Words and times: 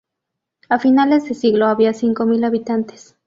A 0.67 0.79
finales 0.79 1.25
de 1.25 1.35
siglo 1.35 1.67
había 1.67 1.93
cinco 1.93 2.25
mil 2.25 2.43
habitantes. 2.43 3.17